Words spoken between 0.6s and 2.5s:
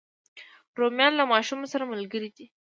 رومیان له ماشوم سره ملګري دي